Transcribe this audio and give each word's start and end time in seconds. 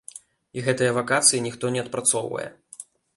І 0.59 0.61
гэтыя 0.67 0.95
вакацыі 0.95 1.43
ніхто 1.47 1.65
не 1.75 1.83
адпрацоўвае. 1.83 2.47